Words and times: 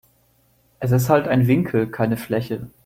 Es 0.79 0.89
ist 0.89 1.09
halt 1.09 1.27
ein 1.27 1.45
Winkel, 1.45 1.85
keine 1.85 2.17
Fläche. 2.17 2.67